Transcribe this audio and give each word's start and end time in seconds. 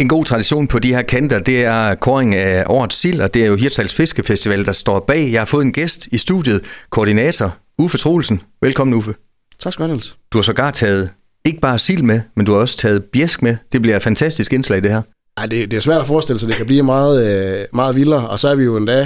En 0.00 0.08
god 0.08 0.24
tradition 0.24 0.66
på 0.66 0.78
de 0.78 0.94
her 0.94 1.02
kanter, 1.02 1.38
det 1.38 1.64
er 1.64 1.94
koring 1.94 2.34
af 2.34 2.64
årets 2.66 2.96
sild, 2.96 3.20
og 3.20 3.34
det 3.34 3.42
er 3.42 3.46
jo 3.46 3.56
Hirtshals 3.56 3.94
Fiskefestival, 3.94 4.66
der 4.66 4.72
står 4.72 5.00
bag. 5.00 5.32
Jeg 5.32 5.40
har 5.40 5.46
fået 5.46 5.64
en 5.64 5.72
gæst 5.72 6.06
i 6.06 6.16
studiet, 6.16 6.60
koordinator 6.90 7.56
Uffe 7.78 7.98
Troelsen. 7.98 8.40
Velkommen, 8.62 8.94
Uffe. 8.94 9.14
Tak 9.58 9.72
skal 9.72 9.84
du 9.84 9.90
have. 9.90 10.00
Du 10.32 10.38
har 10.38 10.42
sågar 10.42 10.70
taget 10.70 11.10
ikke 11.44 11.60
bare 11.60 11.78
sild 11.78 12.02
med, 12.02 12.20
men 12.36 12.46
du 12.46 12.52
har 12.52 12.60
også 12.60 12.76
taget 12.76 13.04
bjæsk 13.04 13.42
med. 13.42 13.56
Det 13.72 13.82
bliver 13.82 13.96
et 13.96 14.02
fantastisk 14.02 14.52
indslag, 14.52 14.82
det 14.82 14.90
her. 14.90 15.02
Ej, 15.36 15.46
det, 15.46 15.70
det 15.70 15.76
er 15.76 15.80
svært 15.80 16.00
at 16.00 16.06
forestille 16.06 16.38
sig, 16.38 16.48
det 16.48 16.56
kan 16.56 16.66
blive 16.66 16.82
meget, 16.82 17.44
øh, 17.60 17.64
meget 17.72 17.96
vildere, 17.96 18.28
og 18.28 18.38
så 18.38 18.48
er 18.48 18.54
vi 18.54 18.64
jo 18.64 18.76
endda... 18.76 18.98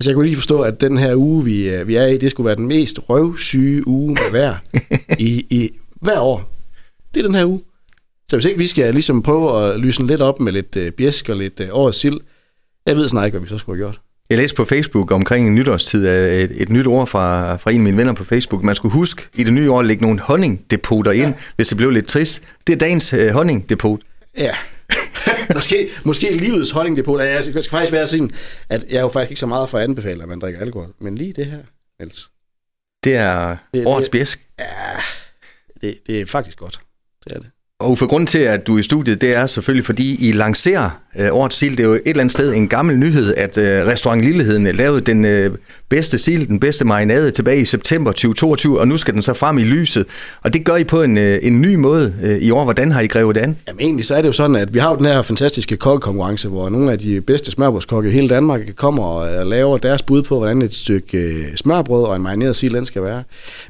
Altså, 0.00 0.10
jeg 0.10 0.14
kunne 0.14 0.26
lige 0.26 0.36
forstå, 0.36 0.62
at 0.62 0.80
den 0.80 0.98
her 0.98 1.16
uge, 1.16 1.44
vi, 1.44 1.68
øh, 1.68 1.88
vi 1.88 1.96
er 1.96 2.06
i, 2.06 2.16
det 2.16 2.30
skulle 2.30 2.46
være 2.46 2.56
den 2.56 2.66
mest 2.66 2.98
røvsyge 3.08 3.86
uge 3.86 4.08
med 4.08 4.32
vejr 4.32 4.56
i, 5.18 5.46
i 5.50 5.70
hver 6.00 6.20
år. 6.20 6.50
Det 7.14 7.20
er 7.20 7.26
den 7.26 7.34
her 7.34 7.44
uge. 7.44 7.60
Så 8.30 8.36
hvis 8.36 8.44
ikke 8.44 8.58
vi 8.58 8.66
skal 8.66 8.94
ligesom 8.94 9.22
prøve 9.22 9.64
at 9.64 9.80
lyse 9.80 10.06
lidt 10.06 10.20
op 10.20 10.40
med 10.40 10.52
lidt 10.52 10.76
øh, 10.76 10.92
bjæsk 10.92 11.28
og 11.28 11.36
lidt 11.36 11.60
øh, 11.60 11.68
årets 11.72 11.98
sild, 11.98 12.20
jeg 12.86 12.96
ved 12.96 13.08
snart 13.08 13.26
ikke, 13.26 13.38
hvad 13.38 13.46
vi 13.46 13.48
så 13.48 13.58
skulle 13.58 13.76
have 13.76 13.86
gjort. 13.86 14.00
Jeg 14.30 14.38
læste 14.38 14.56
på 14.56 14.64
Facebook 14.64 15.10
omkring 15.10 15.46
en 15.46 15.54
nytårstid 15.54 16.06
af 16.06 16.42
et, 16.42 16.62
et 16.62 16.68
nyt 16.68 16.86
ord 16.86 17.06
fra, 17.06 17.56
fra 17.56 17.70
en 17.70 17.76
af 17.76 17.82
mine 17.82 17.96
venner 17.96 18.12
på 18.12 18.24
Facebook. 18.24 18.62
Man 18.62 18.74
skulle 18.74 18.92
huske 18.92 19.28
i 19.34 19.44
det 19.44 19.52
nye 19.52 19.70
år 19.70 19.80
at 19.80 19.86
lægge 19.86 20.02
nogle 20.02 20.20
honningdepoter 20.20 21.12
ind, 21.12 21.28
ja. 21.28 21.32
hvis 21.56 21.68
det 21.68 21.76
blev 21.76 21.90
lidt 21.90 22.06
trist. 22.06 22.42
Det 22.66 22.72
er 22.72 22.76
dagens 22.76 23.12
øh, 23.12 23.30
honningdepot. 23.30 24.00
Ja. 24.38 24.54
måske, 25.54 25.88
måske 26.04 26.36
livets 26.36 26.70
honningdepot. 26.70 27.20
Jeg 27.20 27.44
skal 27.44 27.64
faktisk 27.70 27.92
være 27.92 28.06
sådan, 28.06 28.30
at 28.68 28.84
jeg 28.90 28.96
er 28.96 29.00
jo 29.00 29.08
faktisk 29.08 29.30
ikke 29.30 29.40
så 29.40 29.46
meget 29.46 29.68
for 29.68 29.78
at 29.78 29.84
anbefale, 29.84 30.22
at 30.22 30.28
man 30.28 30.40
drikker 30.40 30.60
alkohol. 30.60 30.92
Men 30.98 31.14
lige 31.14 31.32
det 31.32 31.46
her, 31.46 31.58
Niels. 32.00 32.30
Det 33.04 33.16
er 33.16 33.56
det, 33.74 33.86
årets 33.86 34.08
det, 34.08 34.12
bjæsk. 34.12 34.46
Ja, 34.58 34.64
det, 35.80 35.98
det 36.06 36.20
er 36.20 36.26
faktisk 36.26 36.58
godt. 36.58 36.80
Det 37.24 37.32
er 37.32 37.38
det. 37.38 37.50
Og 37.80 37.98
for 37.98 38.06
grund 38.06 38.26
til, 38.26 38.38
at 38.38 38.66
du 38.66 38.74
er 38.74 38.78
i 38.78 38.82
studiet, 38.82 39.20
det 39.20 39.36
er 39.36 39.46
selvfølgelig, 39.46 39.84
fordi 39.84 40.28
I 40.28 40.32
lancerer 40.32 40.90
øh, 41.18 41.28
årets 41.32 41.56
sild. 41.56 41.76
Det 41.76 41.84
er 41.84 41.88
jo 41.88 41.94
et 41.94 42.02
eller 42.06 42.20
andet 42.20 42.32
sted 42.32 42.54
en 42.54 42.68
gammel 42.68 42.98
nyhed, 42.98 43.34
at 43.34 43.58
øh, 43.58 43.86
restaurant 43.86 44.24
Lilleheden 44.24 44.66
øh, 44.66 44.74
lavede 44.74 45.00
den 45.00 45.24
øh, 45.24 45.50
bedste 45.88 46.18
sild, 46.18 46.46
den 46.46 46.60
bedste 46.60 46.84
marinade 46.84 47.30
tilbage 47.30 47.60
i 47.60 47.64
september 47.64 48.12
2022, 48.12 48.80
og 48.80 48.88
nu 48.88 48.96
skal 48.96 49.14
den 49.14 49.22
så 49.22 49.34
frem 49.34 49.58
i 49.58 49.62
lyset. 49.62 50.06
Og 50.42 50.52
det 50.52 50.64
gør 50.64 50.76
I 50.76 50.84
på 50.84 51.02
en, 51.02 51.18
øh, 51.18 51.38
en 51.42 51.60
ny 51.60 51.74
måde 51.74 52.14
øh, 52.22 52.36
i 52.36 52.50
år. 52.50 52.64
Hvordan 52.64 52.92
har 52.92 53.00
I 53.00 53.06
grevet 53.06 53.34
det 53.34 53.40
an? 53.40 53.56
Jamen 53.68 53.80
egentlig 53.80 54.04
så 54.04 54.14
er 54.14 54.20
det 54.20 54.28
jo 54.28 54.32
sådan, 54.32 54.56
at 54.56 54.74
vi 54.74 54.78
har 54.78 54.90
jo 54.90 54.96
den 54.96 55.06
her 55.06 55.22
fantastiske 55.22 55.76
kokkekonkurrence, 55.76 56.48
hvor 56.48 56.68
nogle 56.68 56.92
af 56.92 56.98
de 56.98 57.20
bedste 57.20 57.50
smørbrødskokke 57.50 58.10
i 58.10 58.12
hele 58.12 58.28
Danmark 58.28 58.60
kommer 58.76 59.04
og 59.04 59.34
øh, 59.34 59.46
laver 59.46 59.78
deres 59.78 60.02
bud 60.02 60.22
på, 60.22 60.38
hvordan 60.38 60.62
et 60.62 60.74
stykke 60.74 61.18
øh, 61.18 61.44
smørbrød 61.56 62.04
og 62.04 62.16
en 62.16 62.22
marineret 62.22 62.56
sild 62.56 62.84
skal 62.84 63.02
være. 63.02 63.22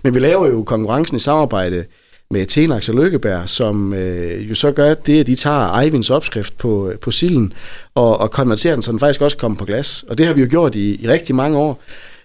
Men 0.05 0.15
vi 0.15 0.21
laver 0.21 0.47
jo 0.47 0.63
konkurrencen 0.63 1.17
i 1.17 1.21
samarbejde 1.21 1.85
med 2.31 2.47
Tenax 2.47 2.89
og 2.89 2.95
Lykkeberg, 2.95 3.49
som 3.49 3.95
øh, 3.95 4.51
jo 4.51 4.55
så 4.55 4.73
gør 4.73 4.95
det, 4.95 5.21
at 5.21 5.27
de 5.27 5.35
tager 5.35 5.79
Eivinds 5.79 6.11
opskrift 6.11 6.59
på, 6.59 6.89
øh, 6.89 6.99
på 6.99 7.11
silden 7.11 7.53
og, 7.95 8.21
og 8.21 8.31
konverterer 8.31 8.75
den, 8.75 8.83
så 8.83 8.93
den 8.93 9.01
faktisk 9.01 9.21
også 9.21 9.37
kommer 9.37 9.59
på 9.59 9.65
glas. 9.65 10.05
Og 10.09 10.19
det 10.19 10.27
har 10.27 10.35
vi 10.35 10.41
jo 10.41 10.47
gjort 10.51 10.75
i, 10.75 11.05
i 11.05 11.09
rigtig 11.09 11.35
mange 11.35 11.59
år, 11.59 11.83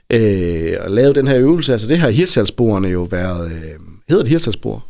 øh, 0.10 0.74
og 0.80 0.92
lavet 0.92 1.16
den 1.16 1.28
her 1.28 1.38
øvelse. 1.38 1.72
Altså 1.72 1.88
det 1.88 1.98
har 1.98 2.10
hirtsalsbordene 2.10 2.88
jo 2.88 3.02
været... 3.02 3.52
Øh, 3.52 3.80
hedder 4.10 4.24
det 4.24 4.32
hirtsalsbord? 4.32 4.84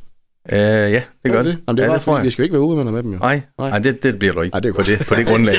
Uh, 0.51 0.57
ja, 0.57 1.01
det 1.23 1.31
gør 1.31 1.43
det. 1.43 1.57
Jamen, 1.67 1.77
det, 1.77 1.83
ja, 1.83 1.93
det 1.93 2.07
var, 2.07 2.23
vi 2.23 2.29
skal 2.31 2.41
jo 2.41 2.43
ikke 2.43 2.53
være 2.53 2.61
uvenner 2.61 2.91
med 2.91 3.03
dem 3.03 3.11
jo. 3.11 3.17
Nej, 3.17 3.41
nej. 3.59 3.69
nej 3.69 3.79
det, 3.79 4.03
det 4.03 4.19
bliver 4.19 4.33
du 4.33 4.41
ikke 4.41 4.53
Ej, 4.53 4.59
det 4.59 4.69
er 4.69 4.73
på, 4.73 4.81
det, 4.81 5.05
på 5.07 5.15
det 5.15 5.27
grundlag. 5.31 5.55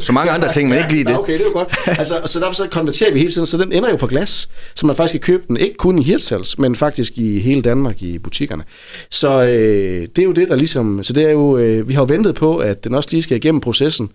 så 0.00 0.12
mange 0.12 0.30
andre 0.30 0.52
ting, 0.52 0.68
men 0.68 0.78
ikke 0.78 0.92
lige 0.92 1.04
det. 1.04 1.10
Ja, 1.10 1.18
okay, 1.18 1.32
det 1.38 1.46
er 1.46 1.52
godt. 1.52 1.76
Altså, 1.86 2.14
så 2.26 2.40
derfor 2.40 2.54
så 2.54 2.66
konverterer 2.70 3.12
vi 3.12 3.18
hele 3.18 3.30
tiden, 3.30 3.46
så 3.46 3.56
den 3.56 3.72
ender 3.72 3.90
jo 3.90 3.96
på 3.96 4.06
glas, 4.06 4.48
så 4.74 4.86
man 4.86 4.96
faktisk 4.96 5.12
kan 5.12 5.20
købe 5.20 5.42
den, 5.48 5.56
ikke 5.56 5.76
kun 5.76 5.98
i 5.98 6.02
Hirtshals, 6.02 6.58
men 6.58 6.76
faktisk 6.76 7.18
i 7.18 7.38
hele 7.38 7.62
Danmark 7.62 8.02
i 8.02 8.18
butikkerne. 8.18 8.64
Så 9.10 9.42
øh, 9.42 10.08
det 10.16 10.18
er 10.18 10.22
jo 10.24 10.32
det, 10.32 10.48
der 10.48 10.54
ligesom, 10.54 11.02
så 11.02 11.12
det 11.12 11.24
er 11.24 11.30
jo, 11.30 11.56
øh, 11.58 11.88
vi 11.88 11.94
har 11.94 12.00
jo 12.00 12.06
ventet 12.08 12.34
på, 12.34 12.56
at 12.56 12.84
den 12.84 12.94
også 12.94 13.08
lige 13.12 13.22
skal 13.22 13.36
igennem 13.36 13.60
processen 13.60 14.10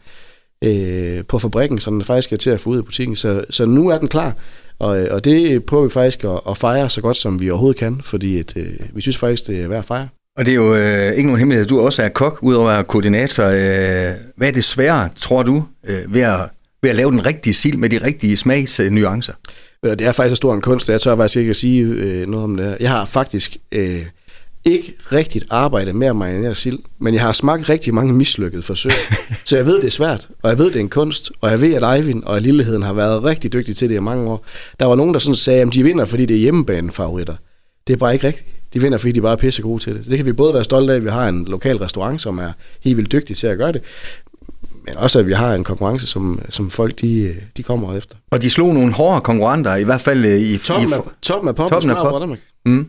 øh, 0.63 1.23
på 1.25 1.39
fabrikken, 1.39 1.79
så 1.79 1.89
den 1.89 2.03
faktisk 2.03 2.25
skal 2.25 2.37
til 2.37 2.49
at 2.49 2.59
få 2.59 2.69
ud 2.69 2.77
af 2.77 2.85
butikken. 2.85 3.15
Så, 3.15 3.45
så 3.49 3.65
nu 3.65 3.89
er 3.89 3.97
den 3.97 4.07
klar, 4.07 4.33
og, 4.79 4.89
og 5.11 5.25
det 5.25 5.65
prøver 5.65 5.83
vi 5.83 5.89
faktisk 5.89 6.23
at, 6.23 6.39
at 6.49 6.57
fejre 6.57 6.89
så 6.89 7.01
godt, 7.01 7.17
som 7.17 7.41
vi 7.41 7.49
overhovedet 7.49 7.79
kan, 7.79 8.01
fordi 8.03 8.39
et, 8.39 8.53
øh, 8.55 8.95
vi 8.95 9.01
synes 9.01 9.17
faktisk, 9.17 9.47
det 9.47 9.61
er 9.61 9.67
værd 9.67 9.79
at 9.79 9.85
fejre. 9.85 10.07
Og 10.37 10.45
det 10.45 10.51
er 10.51 10.55
jo 10.55 10.75
øh, 10.75 11.11
ikke 11.11 11.23
nogen 11.23 11.39
hemmelighed, 11.39 11.67
du 11.67 11.79
også 11.79 12.03
er 12.03 12.09
kok, 12.09 12.39
udover 12.41 12.69
at 12.69 12.75
være 12.75 12.83
koordinator. 12.83 13.43
Øh, 13.43 14.13
hvad 14.35 14.47
er 14.47 14.51
det 14.51 14.63
svære, 14.63 15.09
tror 15.15 15.43
du, 15.43 15.63
øh, 15.87 16.13
ved, 16.13 16.21
at, 16.21 16.39
ved 16.81 16.89
at 16.89 16.95
lave 16.95 17.11
den 17.11 17.25
rigtige 17.25 17.53
sild 17.53 17.77
med 17.77 17.89
de 17.89 17.97
rigtige 17.97 18.37
smagsnuancer? 18.37 19.33
Det 19.83 20.01
er 20.01 20.11
faktisk 20.11 20.31
så 20.31 20.35
stor 20.35 20.53
en 20.53 20.61
kunst, 20.61 20.89
at 20.89 20.93
jeg 20.93 21.01
tør 21.01 21.15
faktisk 21.15 21.37
ikke 21.37 21.49
at 21.49 21.55
sige 21.55 21.81
øh, 21.81 22.27
noget 22.27 22.43
om 22.43 22.57
det. 22.57 22.77
Jeg 22.79 22.89
har 22.89 23.05
faktisk 23.05 23.57
øh, 23.71 24.01
ikke 24.65 24.93
rigtigt 25.11 25.45
arbejdet 25.49 25.95
med 25.95 26.07
at 26.07 26.15
marinere 26.15 26.55
sild, 26.55 26.79
men 26.99 27.13
jeg 27.13 27.21
har 27.21 27.33
smagt 27.33 27.69
rigtig 27.69 27.93
mange 27.93 28.13
mislykkede 28.13 28.63
forsøg. 28.63 28.91
så 29.45 29.55
jeg 29.55 29.65
ved, 29.65 29.75
det 29.75 29.87
er 29.87 29.91
svært, 29.91 30.27
og 30.41 30.49
jeg 30.49 30.57
ved, 30.57 30.65
det 30.65 30.75
er 30.75 30.79
en 30.79 30.89
kunst, 30.89 31.31
og 31.41 31.51
jeg 31.51 31.61
ved, 31.61 31.73
at 31.73 31.97
Eivind 31.97 32.23
og 32.23 32.41
Lilleheden 32.41 32.83
har 32.83 32.93
været 32.93 33.23
rigtig 33.23 33.53
dygtige 33.53 33.75
til 33.75 33.89
det 33.89 33.95
i 33.95 33.99
mange 33.99 34.31
år. 34.31 34.45
Der 34.79 34.85
var 34.85 34.95
nogen, 34.95 35.13
der 35.13 35.19
sådan 35.19 35.35
sagde, 35.35 35.61
at 35.61 35.73
de 35.73 35.83
vinder, 35.83 36.05
fordi 36.05 36.25
det 36.25 36.35
er 36.35 36.39
hjemmebanefavoritter. 36.39 37.35
Det 37.87 37.93
er 37.93 37.97
bare 37.97 38.13
ikke 38.13 38.27
rigtigt. 38.27 38.49
De 38.73 38.81
vinder, 38.81 38.97
fordi 38.97 39.11
de 39.11 39.21
bare 39.21 39.31
er 39.31 39.35
pisse 39.37 39.61
gode 39.61 39.83
til 39.83 39.95
det. 39.95 40.05
Så 40.05 40.09
det 40.09 40.17
kan 40.17 40.25
vi 40.25 40.33
både 40.33 40.53
være 40.53 40.63
stolte 40.63 40.93
af, 40.93 40.97
at 40.97 41.03
vi 41.03 41.09
har 41.09 41.27
en 41.27 41.45
lokal 41.45 41.77
restaurant, 41.77 42.21
som 42.21 42.37
er 42.37 42.51
helt 42.83 42.97
vildt 42.97 43.11
dygtig 43.11 43.37
til 43.37 43.47
at 43.47 43.57
gøre 43.57 43.71
det, 43.71 43.81
men 44.85 44.97
også 44.97 45.19
at 45.19 45.27
vi 45.27 45.33
har 45.33 45.53
en 45.53 45.63
konkurrence, 45.63 46.07
som, 46.07 46.41
som 46.49 46.69
folk 46.69 47.01
de, 47.01 47.35
de 47.57 47.63
kommer 47.63 47.97
efter. 47.97 48.15
Og 48.31 48.41
de 48.41 48.49
slog 48.49 48.73
nogle 48.73 48.93
hårde 48.93 49.21
konkurrenter, 49.21 49.75
i 49.75 49.83
hvert 49.83 50.01
fald 50.01 50.25
øh, 50.25 50.39
i... 50.39 50.57
Toppen 50.57 50.93
af, 50.93 50.99
toppen 51.21 51.47
af 51.49 51.55
pop 51.55 51.69
toppen 51.69 51.91
af 51.91 51.95
pop. 51.95 52.29
Mm. 52.65 52.87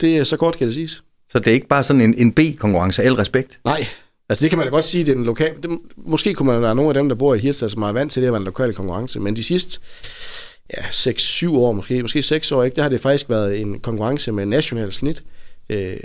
Det 0.00 0.16
er 0.16 0.24
så 0.24 0.36
kort, 0.36 0.56
kan 0.56 0.66
det 0.66 0.74
siges. 0.74 1.02
Så 1.32 1.38
det 1.38 1.46
er 1.46 1.52
ikke 1.52 1.68
bare 1.68 1.82
sådan 1.82 2.00
en, 2.00 2.14
en 2.18 2.32
B-konkurrence, 2.32 3.02
al 3.02 3.14
respekt? 3.14 3.60
Nej, 3.64 3.86
altså 4.28 4.42
det 4.42 4.50
kan 4.50 4.58
man 4.58 4.66
da 4.66 4.70
godt 4.70 4.84
sige, 4.84 5.04
det 5.04 5.12
er 5.12 5.16
en 5.16 5.24
lokal... 5.24 5.54
Det, 5.62 5.78
måske 5.96 6.34
kunne 6.34 6.46
man 6.52 6.62
være 6.62 6.74
nogle 6.74 6.90
af 6.90 6.94
dem, 6.94 7.08
der 7.08 7.16
bor 7.16 7.34
i 7.34 7.38
Hirtshals, 7.38 7.72
som 7.72 7.82
er 7.82 7.92
vant 7.92 8.12
til 8.12 8.22
det 8.22 8.26
at 8.26 8.32
være 8.32 8.40
en 8.40 8.44
lokal 8.44 8.74
konkurrence, 8.74 9.20
men 9.20 9.36
de 9.36 9.44
sidste 9.44 9.80
ja, 10.76 10.82
6-7 10.82 11.50
år 11.50 11.72
måske, 11.72 12.02
måske 12.02 12.22
6 12.22 12.52
år, 12.52 12.64
ikke, 12.64 12.76
der 12.76 12.82
har 12.82 12.88
det 12.88 13.00
faktisk 13.00 13.30
været 13.30 13.60
en 13.60 13.80
konkurrence 13.80 14.32
med 14.32 14.46
national 14.46 14.92
snit. 14.92 15.22
Øh, 15.70 15.96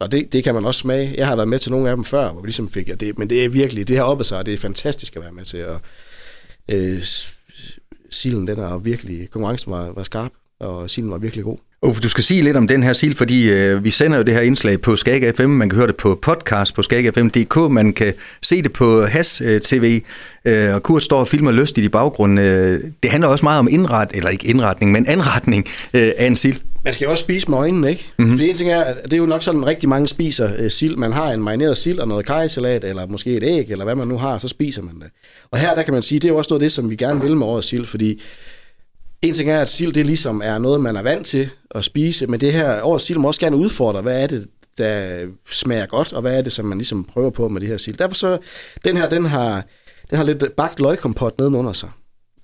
og 0.00 0.12
det, 0.12 0.32
det 0.32 0.44
kan 0.44 0.54
man 0.54 0.64
også 0.64 0.80
smage. 0.80 1.14
Jeg 1.16 1.26
har 1.26 1.36
været 1.36 1.48
med 1.48 1.58
til 1.58 1.70
nogle 1.70 1.90
af 1.90 1.96
dem 1.96 2.04
før, 2.04 2.32
hvor 2.32 2.40
vi 2.40 2.46
ligesom 2.46 2.70
fik, 2.70 2.88
ja, 2.88 2.94
det, 2.94 3.18
men 3.18 3.30
det 3.30 3.44
er 3.44 3.48
virkelig, 3.48 3.88
det 3.88 3.96
har 3.96 4.04
oppe 4.04 4.24
sig, 4.24 4.38
og 4.38 4.46
det 4.46 4.54
er 4.54 4.58
fantastisk 4.58 5.16
at 5.16 5.22
være 5.22 5.32
med 5.32 5.44
til. 5.44 5.66
Og, 5.66 5.80
øh, 6.68 7.02
silen, 8.10 8.46
den 8.46 8.58
er 8.58 8.78
virkelig, 8.78 9.30
konkurrencen 9.30 9.72
var, 9.72 9.92
var 9.92 10.02
skarp, 10.02 10.32
og 10.60 10.90
silen 10.90 11.10
var 11.10 11.18
virkelig 11.18 11.44
god. 11.44 11.58
Uffe, 11.82 12.02
du 12.02 12.08
skal 12.08 12.24
sige 12.24 12.42
lidt 12.42 12.56
om 12.56 12.68
den 12.68 12.82
her 12.82 12.92
sil, 13.00 13.14
fordi 13.16 13.50
øh, 13.50 13.84
vi 13.84 13.90
sender 13.90 14.16
jo 14.16 14.22
det 14.22 14.34
her 14.34 14.40
indslag 14.40 14.80
på 14.80 14.96
Skag 14.96 15.34
FM. 15.34 15.48
Man 15.48 15.68
kan 15.68 15.76
høre 15.76 15.86
det 15.86 15.96
på 15.96 16.18
podcast 16.22 16.74
på 16.74 16.82
skagfm.dk. 16.82 17.56
Man 17.56 17.92
kan 17.92 18.14
se 18.42 18.62
det 18.62 18.72
på 18.72 19.02
Has 19.02 19.42
øh, 19.46 19.60
TV. 19.60 20.00
Øh, 20.44 20.74
og 20.74 20.82
Kurt 20.82 21.02
står 21.02 21.20
og 21.20 21.28
filmer 21.28 21.52
lystigt 21.52 21.84
i 21.84 21.88
baggrunden. 21.88 22.38
Øh, 22.38 22.84
det 23.02 23.10
handler 23.10 23.28
også 23.28 23.44
meget 23.44 23.58
om 23.58 23.68
indret, 23.70 24.10
eller 24.14 24.30
ikke 24.30 24.46
indretning, 24.46 24.92
men 24.92 25.06
anretning 25.06 25.66
øh, 25.94 26.12
af 26.16 26.26
en 26.26 26.36
sil. 26.42 26.58
Man 26.84 26.92
skal 26.92 27.04
jo 27.04 27.10
også 27.10 27.24
spise 27.24 27.50
med 27.50 27.58
øjnene, 27.58 27.90
ikke? 27.90 28.12
Mm-hmm. 28.18 28.32
Fordi 28.32 28.48
en 28.48 28.54
ting 28.54 28.70
er, 28.70 28.80
at 28.80 29.04
det 29.04 29.12
er 29.12 29.16
jo 29.16 29.26
nok 29.26 29.42
sådan, 29.42 29.66
rigtig 29.66 29.88
mange 29.88 30.08
spiser 30.08 30.50
øh, 30.58 30.70
sild. 30.70 30.96
Man 30.96 31.12
har 31.12 31.30
en 31.30 31.42
marineret 31.42 31.76
sild 31.78 31.98
og 31.98 32.08
noget 32.08 32.26
kajsalat, 32.26 32.84
eller 32.84 33.06
måske 33.06 33.34
et 33.34 33.42
æg, 33.42 33.70
eller 33.70 33.84
hvad 33.84 33.94
man 33.94 34.08
nu 34.08 34.18
har, 34.18 34.38
så 34.38 34.48
spiser 34.48 34.82
man 34.82 34.94
det. 34.94 35.06
Og 35.50 35.58
her, 35.58 35.74
der 35.74 35.82
kan 35.82 35.94
man 35.94 36.02
sige, 36.02 36.18
det 36.18 36.24
er 36.24 36.32
jo 36.32 36.36
også 36.36 36.48
noget 36.50 36.62
af 36.62 36.64
det, 36.64 36.72
som 36.72 36.90
vi 36.90 36.96
gerne 36.96 37.20
vil 37.20 37.36
med 37.36 37.46
årets 37.46 37.68
sild, 37.68 37.86
fordi 37.86 38.22
en 39.28 39.34
ting 39.34 39.50
er, 39.50 39.60
at 39.60 39.68
sild 39.68 39.92
det 39.92 40.06
ligesom 40.06 40.42
er 40.44 40.58
noget, 40.58 40.80
man 40.80 40.96
er 40.96 41.02
vant 41.02 41.26
til 41.26 41.50
at 41.70 41.84
spise, 41.84 42.26
men 42.26 42.40
det 42.40 42.52
her 42.52 42.82
årets 42.82 43.04
sild 43.04 43.18
må 43.18 43.28
også 43.28 43.40
gerne 43.40 43.56
udfordre, 43.56 44.02
hvad 44.02 44.22
er 44.22 44.26
det, 44.26 44.48
der 44.78 45.26
smager 45.50 45.86
godt, 45.86 46.12
og 46.12 46.20
hvad 46.20 46.38
er 46.38 46.42
det, 46.42 46.52
som 46.52 46.64
man 46.64 46.78
ligesom 46.78 47.04
prøver 47.04 47.30
på 47.30 47.48
med 47.48 47.60
det 47.60 47.68
her 47.68 47.76
sild. 47.76 47.96
Derfor 47.96 48.14
så, 48.14 48.38
den 48.84 48.96
her, 48.96 49.08
den 49.08 49.24
har, 49.24 49.64
den 50.10 50.18
har 50.18 50.24
lidt 50.24 50.44
bagt 50.56 50.80
løgkompot 50.80 51.38
nedenunder 51.38 51.72
sig. 51.72 51.88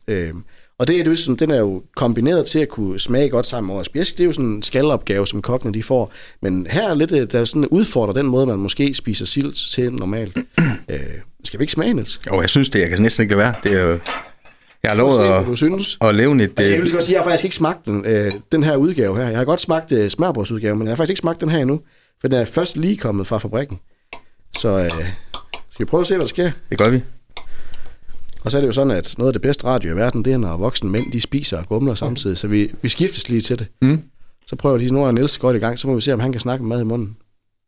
Øhm, 0.08 0.44
og 0.78 0.88
det 0.88 1.00
er 1.00 1.04
jo 1.04 1.16
sådan, 1.16 1.36
den 1.36 1.50
er 1.50 1.58
jo 1.58 1.82
kombineret 1.96 2.46
til 2.46 2.58
at 2.58 2.68
kunne 2.68 3.00
smage 3.00 3.30
godt 3.30 3.46
sammen 3.46 3.66
med 3.66 3.74
årets 3.76 3.88
bjæsk. 3.88 4.18
Det 4.18 4.24
er 4.24 4.26
jo 4.26 4.32
sådan 4.32 4.50
en 4.50 4.62
skalopgave, 4.62 5.26
som 5.26 5.42
kokkene 5.42 5.74
de 5.74 5.82
får. 5.82 6.12
Men 6.40 6.66
her 6.70 6.88
er 6.88 6.94
lidt, 6.94 7.12
øh, 7.12 7.32
der 7.32 7.44
sådan 7.44 7.66
udfordrer 7.66 8.12
den 8.12 8.26
måde, 8.26 8.46
man 8.46 8.58
måske 8.58 8.94
spiser 8.94 9.26
sild 9.26 9.70
til 9.70 9.92
normalt. 9.92 10.38
øh, 10.88 11.00
skal 11.44 11.60
vi 11.60 11.62
ikke 11.62 11.72
smage, 11.72 11.94
Niels? 11.94 12.20
Jo, 12.30 12.40
jeg 12.40 12.50
synes 12.50 12.70
det. 12.70 12.80
Jeg 12.80 12.88
kan 12.88 13.02
næsten 13.02 13.22
ikke 13.22 13.34
lade 13.34 13.44
være. 13.44 13.54
Det 13.62 13.80
er 13.80 13.84
jo 13.84 13.98
jeg 14.82 14.90
har 14.90 14.96
lovet 14.96 15.20
at, 15.20 15.46
du 15.46 15.56
synes. 15.56 15.98
at 16.00 16.14
leve 16.14 16.44
et... 16.44 16.52
Jeg 16.58 16.82
vil 16.82 16.92
godt 16.92 17.04
sige, 17.04 17.14
at 17.14 17.18
jeg 17.18 17.20
har 17.20 17.30
faktisk 17.30 17.44
ikke 17.44 17.56
smagt 17.56 17.86
den, 17.86 18.06
øh, 18.06 18.30
den 18.52 18.62
her 18.62 18.76
udgave 18.76 19.16
her. 19.16 19.28
Jeg 19.28 19.38
har 19.38 19.44
godt 19.44 19.60
smagt 19.60 19.92
øh, 19.92 20.10
smørbrødsudgave, 20.10 20.74
men 20.76 20.86
jeg 20.86 20.90
har 20.90 20.96
faktisk 20.96 21.10
ikke 21.10 21.20
smagt 21.20 21.40
den 21.40 21.48
her 21.48 21.58
endnu. 21.58 21.80
For 22.20 22.28
den 22.28 22.40
er 22.40 22.44
først 22.44 22.76
lige 22.76 22.96
kommet 22.96 23.26
fra 23.26 23.38
fabrikken. 23.38 23.78
Så 24.58 24.68
øh, 24.68 24.90
skal 25.70 25.78
vi 25.78 25.84
prøve 25.84 26.00
at 26.00 26.06
se, 26.06 26.14
hvad 26.14 26.24
der 26.24 26.28
sker? 26.28 26.50
Det 26.70 26.78
gør 26.78 26.88
vi. 26.88 27.00
Og 28.44 28.50
så 28.50 28.58
er 28.58 28.60
det 28.60 28.66
jo 28.66 28.72
sådan, 28.72 28.90
at 28.90 29.14
noget 29.18 29.28
af 29.28 29.32
det 29.32 29.42
bedste 29.42 29.64
radio 29.64 29.92
i 29.92 29.96
verden, 29.96 30.24
det 30.24 30.32
er, 30.32 30.36
når 30.36 30.56
voksne 30.56 30.90
mænd, 30.90 31.12
de 31.12 31.20
spiser 31.20 31.58
og 31.58 31.68
gumler 31.68 31.94
samtidig. 31.94 32.38
Så 32.38 32.48
vi, 32.48 32.70
vi 32.82 32.88
skiftes 32.88 33.28
lige 33.28 33.40
til 33.40 33.58
det. 33.58 33.66
Mm. 33.82 34.02
Så 34.46 34.56
prøver 34.56 34.78
de, 34.78 34.90
nu 34.90 35.04
er 35.04 35.10
Niels 35.10 35.38
godt 35.38 35.56
i 35.56 35.58
gang, 35.58 35.78
så 35.78 35.88
må 35.88 35.94
vi 35.94 36.00
se, 36.00 36.12
om 36.12 36.20
han 36.20 36.32
kan 36.32 36.40
snakke 36.40 36.64
med 36.64 36.76
mad 36.76 36.84
i 36.84 36.88
munden. 36.88 37.16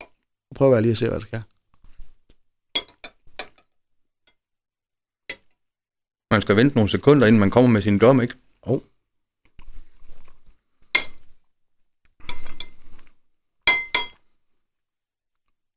Så 0.01 0.55
prøver 0.57 0.75
jeg 0.75 0.83
lige 0.83 0.93
at 0.93 0.99
se, 0.99 1.09
hvad 1.09 1.21
der 1.21 1.27
sker. 1.27 1.41
Man 6.35 6.43
skal 6.43 6.57
vente 6.57 6.77
nogle 6.77 6.91
sekunder, 6.91 7.27
inden 7.27 7.41
man 7.41 7.51
kommer 7.51 7.71
med 7.71 7.83
sin 7.83 7.99
dom, 7.99 8.21
ikke? 8.21 8.35
Oh. 8.63 8.79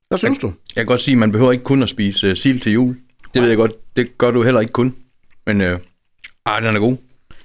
Hvad 0.08 0.18
synes 0.18 0.38
du? 0.38 0.48
Jeg 0.48 0.76
kan 0.76 0.86
godt 0.86 1.02
sige, 1.02 1.14
at 1.14 1.18
man 1.18 1.32
behøver 1.32 1.52
ikke 1.52 1.64
kun 1.64 1.84
at 1.84 1.90
spise 1.90 2.32
uh, 2.32 2.38
sild 2.38 2.60
til 2.60 2.72
jul. 2.72 2.98
Det 3.34 3.42
ved 3.42 3.50
jeg 3.50 3.58
godt, 3.58 3.96
det 3.98 4.18
gør 4.18 4.32
du 4.32 4.44
heller 4.44 4.62
ikke 4.62 4.74
kun. 4.74 4.96
Men 5.46 5.62
øh, 5.62 5.80
ah, 6.46 6.64
den 6.64 6.76
er 6.76 6.80
god. 6.80 6.98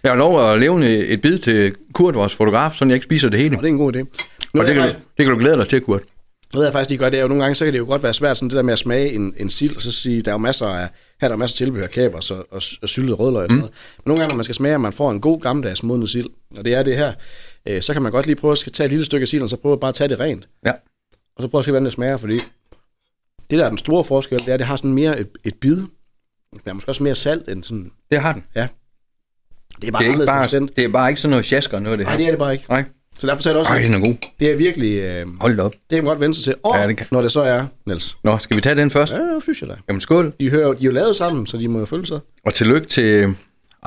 Jeg 0.02 0.10
har 0.10 0.16
lov 0.16 0.52
at 0.52 0.60
levne 0.60 0.88
et 0.88 1.20
bid 1.20 1.38
til 1.38 1.74
Kurt, 1.92 2.14
vores 2.14 2.34
fotograf, 2.34 2.72
så 2.72 2.84
jeg 2.84 2.94
ikke 2.94 3.04
spiser 3.04 3.28
det 3.28 3.38
hele. 3.38 3.56
Og 3.56 3.62
det 3.62 3.68
er 3.68 3.72
en 3.72 3.78
god 3.78 3.96
idé. 3.96 3.98
Nu 3.98 4.60
Og 4.60 4.66
det 4.66 4.74
jeg 4.74 4.74
kan, 4.74 4.88
du, 4.90 4.94
det 5.16 5.24
kan 5.26 5.30
du 5.30 5.38
glæde 5.38 5.56
dig 5.56 5.68
til, 5.68 5.80
Kurt. 5.80 6.02
Noget 6.52 6.66
jeg 6.66 6.72
faktisk 6.72 6.90
lige 6.90 6.98
gør, 6.98 7.08
det 7.10 7.18
er 7.18 7.22
jo 7.22 7.28
nogle 7.28 7.42
gange, 7.42 7.54
så 7.54 7.64
kan 7.64 7.72
det 7.72 7.78
jo 7.78 7.84
godt 7.86 8.02
være 8.02 8.14
svært 8.14 8.36
sådan 8.36 8.48
det 8.48 8.56
der 8.56 8.62
med 8.62 8.72
at 8.72 8.78
smage 8.78 9.12
en, 9.12 9.34
en 9.36 9.50
sild, 9.50 9.76
og 9.76 9.82
så 9.82 9.92
sige, 9.92 10.22
der 10.22 10.30
er 10.30 10.34
jo 10.34 10.38
masser 10.38 10.66
af, 10.66 10.88
her 11.20 11.28
er 11.28 11.28
der 11.28 11.36
masser 11.36 11.54
af 11.54 11.66
tilbehør, 11.66 11.86
kæber 11.86 12.30
og, 12.30 12.46
og, 12.50 12.62
og 12.82 12.88
syltet 12.88 13.18
rødløg 13.18 13.42
og 13.42 13.44
sådan 13.44 13.56
noget. 13.56 13.72
Men 13.96 14.02
nogle 14.06 14.20
gange, 14.20 14.32
når 14.32 14.36
man 14.36 14.44
skal 14.44 14.54
smage, 14.54 14.74
at 14.74 14.80
man 14.80 14.92
får 14.92 15.10
en 15.10 15.20
god 15.20 15.40
gammeldags 15.40 15.82
modnet 15.82 16.10
sild, 16.10 16.26
og 16.56 16.64
det 16.64 16.74
er 16.74 16.82
det 16.82 16.96
her, 16.96 17.12
øh, 17.66 17.82
så 17.82 17.92
kan 17.92 18.02
man 18.02 18.12
godt 18.12 18.26
lige 18.26 18.36
prøve 18.36 18.52
at 18.52 18.72
tage 18.72 18.84
et 18.84 18.90
lille 18.90 19.04
stykke 19.04 19.24
af 19.24 19.28
silden, 19.28 19.44
og 19.44 19.50
så 19.50 19.56
prøve 19.56 19.72
at 19.72 19.80
bare 19.80 19.92
tage 19.92 20.08
det 20.08 20.20
rent. 20.20 20.48
Ja. 20.66 20.72
Og 21.36 21.42
så 21.42 21.48
prøve 21.48 21.60
at 21.60 21.64
se, 21.64 21.70
hvordan 21.70 21.84
det 21.84 21.92
smager, 21.92 22.16
fordi 22.16 22.34
det 23.50 23.58
der 23.58 23.64
er 23.64 23.68
den 23.68 23.78
store 23.78 24.04
forskel, 24.04 24.38
det 24.38 24.48
er, 24.48 24.54
at 24.54 24.60
det 24.60 24.66
har 24.66 24.76
sådan 24.76 24.92
mere 24.92 25.20
et, 25.20 25.28
et 25.44 25.54
bid. 25.54 25.76
Det 26.54 26.60
er 26.66 26.72
måske 26.72 26.90
også 26.90 27.02
mere 27.02 27.14
salt 27.14 27.48
end 27.48 27.64
sådan, 27.64 27.90
Det 28.10 28.20
har 28.20 28.32
den. 28.32 28.44
ja. 28.54 28.68
Det 29.80 29.88
er 29.88 29.92
bare 29.92 30.02
Det 30.02 30.08
er, 30.08 30.12
ikke 30.12 30.26
bare, 30.26 30.48
det 30.76 30.84
er 30.84 30.88
bare 30.88 31.08
ikke 31.10 31.20
sådan 31.20 31.30
noget 31.30 31.44
sjasker 31.44 31.78
noget, 31.80 31.98
det 31.98 32.06
her. 32.06 32.12
Nej, 32.12 32.16
det 32.16 32.26
er 32.26 32.30
det 32.30 32.38
bare 32.38 32.52
ikke. 32.52 32.64
Nej. 32.68 32.84
Så 33.22 33.26
derfor 33.28 33.48
er 33.48 33.52
det 33.52 33.60
også, 33.60 33.72
Ej, 33.72 33.80
den 33.80 33.94
er 33.94 34.00
god. 34.00 34.14
det 34.40 34.52
er 34.52 34.56
virkelig, 34.56 34.96
øh, 34.98 35.26
Hold 35.40 35.56
da 35.56 35.62
op. 35.62 35.72
det 35.72 35.80
kan 35.90 35.98
man 36.04 36.10
godt 36.10 36.20
vende 36.20 36.34
sig 36.34 36.44
til. 36.44 36.54
Og 36.62 36.76
Ja, 36.78 36.86
det 36.88 36.96
kan- 36.96 37.06
når 37.10 37.22
det 37.22 37.32
så 37.32 37.42
er, 37.42 37.66
Niels. 37.86 38.16
Nå, 38.24 38.38
skal 38.38 38.56
vi 38.56 38.60
tage 38.60 38.76
den 38.76 38.90
først? 38.90 39.12
Ja, 39.12 39.18
synes 39.42 39.60
jeg 39.60 39.68
da. 39.70 39.74
Jamen 39.88 40.00
skål. 40.00 40.32
De, 40.40 40.50
hører, 40.50 40.72
de 40.72 40.82
er 40.82 40.86
jo 40.86 40.90
lavet 40.90 41.16
sammen, 41.16 41.46
så 41.46 41.56
de 41.56 41.68
må 41.68 41.78
jo 41.78 41.84
følge 41.84 42.06
sig. 42.06 42.20
Og 42.46 42.54
tillykke 42.54 42.86
til 42.88 43.34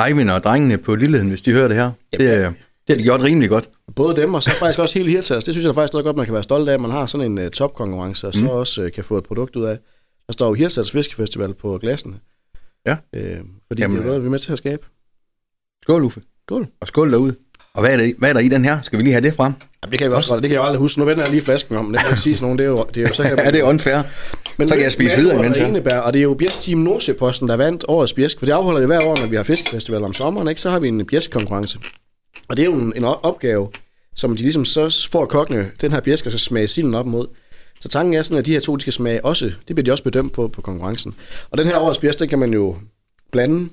Eivind 0.08 0.30
og 0.30 0.44
drengene 0.44 0.78
på 0.78 0.96
Lilleheden, 0.96 1.30
hvis 1.30 1.42
de 1.42 1.52
hører 1.52 1.68
det 1.68 1.78
her. 1.78 1.92
Det, 2.14 2.34
er- 2.34 2.50
det 2.50 2.56
har 2.90 2.96
de 2.96 3.04
gjort 3.04 3.22
rimelig 3.22 3.50
godt. 3.50 3.70
Både 3.96 4.16
dem, 4.16 4.34
og 4.34 4.44
så 4.44 4.52
faktisk 4.60 4.80
også 4.80 5.00
hele 5.00 5.12
Hirtshals. 5.12 5.46
Det 5.46 5.54
synes 5.54 5.66
jeg 5.66 5.76
da 5.76 5.80
faktisk 5.82 5.94
noget 5.94 6.06
godt, 6.06 6.16
man 6.16 6.26
kan 6.26 6.34
være 6.34 6.44
stolt 6.44 6.70
af, 6.70 6.74
at 6.74 6.82
man 6.82 6.92
har 6.92 7.06
sådan 7.06 7.32
en 7.32 7.46
uh, 7.46 7.52
topkonkurrence, 7.52 8.28
og 8.28 8.34
så 8.34 8.46
også 8.48 8.84
uh, 8.84 8.92
kan 8.92 9.04
få 9.04 9.18
et 9.18 9.24
produkt 9.24 9.56
ud 9.56 9.64
af. 9.66 9.78
Der 10.28 10.34
står 10.34 10.48
jo 10.48 10.54
Hirtshals 10.54 10.92
Fiskefestival 10.92 11.54
på 11.54 11.78
glassene. 11.82 12.16
Ja. 12.88 12.92
Øh, 12.92 13.22
fordi 13.22 13.32
Jamen, 13.32 13.46
Jamen, 13.80 13.96
det 13.96 14.02
er 14.02 14.06
noget, 14.06 14.22
vi 14.22 14.26
er 14.26 14.32
med 14.32 14.40
til 14.40 14.52
at 14.52 14.58
skabe. 14.58 14.84
Skål, 15.84 16.04
Uffe. 16.04 16.22
Skål. 16.48 16.68
Og 16.82 16.88
skål 16.88 17.12
derude. 17.12 17.36
Og 17.75 17.81
hvad 17.81 17.94
er, 17.94 17.98
det, 17.98 18.16
hvad 18.18 18.30
er 18.30 18.33
der 18.33 18.39
i 18.39 18.48
den 18.48 18.66
her? 18.66 18.81
Skal 18.83 19.00
vi 19.00 19.04
lige 19.04 19.13
have 19.13 19.24
det 19.24 19.33
frem? 19.33 19.54
Jamen, 19.83 19.92
det 19.92 20.00
kan 20.00 20.07
jeg 20.07 20.16
også 20.16 20.31
godt. 20.33 20.42
Det 20.42 20.50
kan 20.50 20.56
jeg 20.56 20.66
aldrig 20.66 20.80
huske. 20.80 21.00
Nu 21.00 21.06
vender 21.06 21.24
jeg 21.24 21.31
lige 21.31 21.42
flasken 21.42 21.75
om. 21.75 21.86
Det 21.86 21.98
kan 21.98 22.06
jeg 22.06 22.12
ikke 22.12 22.22
sige 22.22 22.36
sådan 22.36 22.45
nogen. 22.45 22.60
Det 22.60 22.66
er 22.66 22.69
jo, 22.69 22.86
det 22.94 23.04
er 23.04 23.07
jo 23.07 23.13
så 23.13 23.24
kan 23.24 23.39
Ja, 23.45 23.51
det 23.51 23.60
er 23.60 23.63
unfair. 23.63 24.01
Men 24.57 24.68
så 24.68 24.74
kan 24.74 24.83
jeg 24.83 24.92
spise 24.92 25.18
videre 25.18 25.39
imens 25.39 25.57
her. 25.57 25.68
Enebær, 25.68 25.98
og 25.98 26.13
det 26.13 26.19
er 26.19 26.24
jo 26.24 26.33
Bjergs 26.33 26.57
Team 26.57 26.80
Nordsjøposten, 26.80 27.48
der 27.48 27.56
vandt 27.56 27.86
årets 27.88 28.13
bjæsk, 28.13 28.39
for 28.39 28.45
det 28.45 28.54
afholder 28.54 28.80
vi 28.80 28.86
hver 28.86 29.04
år, 29.04 29.18
når 29.18 29.27
vi 29.27 29.36
har 29.36 29.44
fiskefestival 29.44 30.04
om 30.04 30.13
sommeren, 30.13 30.48
ikke? 30.48 30.62
så 30.62 30.69
har 30.69 30.80
vi 30.80 30.88
en 30.88 31.06
bjæskkonkurrence. 31.06 31.80
Og 32.48 32.57
det 32.57 32.63
er 32.63 32.68
jo 32.68 32.74
en, 32.74 32.94
en 32.95 33.04
opgave, 33.04 33.69
som 34.16 34.38
de 34.38 34.42
ligesom 34.42 34.66
så 34.66 35.07
får 35.12 35.25
kokkene 35.25 35.72
den 35.81 35.92
her 35.92 36.00
bjæsk, 36.00 36.25
og 36.25 36.31
så 36.31 36.38
smage 36.38 36.68
silden 36.68 36.95
op 36.95 37.06
mod. 37.06 37.27
Så 37.80 37.89
tanken 37.89 38.13
er 38.13 38.22
sådan, 38.24 38.38
at 38.38 38.45
de 38.45 38.51
her 38.51 38.60
to, 38.60 38.75
de 38.75 38.81
skal 38.81 38.94
smage 38.94 39.25
også, 39.25 39.45
det 39.68 39.75
bliver 39.75 39.83
de 39.83 39.92
også 39.92 40.04
bedømt 40.04 40.33
på 40.33 40.48
på 40.48 40.62
konkurrencen. 40.62 41.16
Og 41.51 41.57
den 41.57 41.68
her 41.68 41.80
årets 41.80 42.00
bjæsk, 42.00 42.19
den 42.19 42.30
kan 42.30 42.39
man 42.39 42.54
jo 42.54 42.75
blande. 43.31 43.69